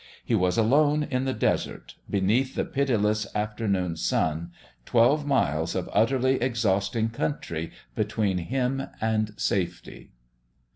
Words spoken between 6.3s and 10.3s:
exhausting country between him and safety.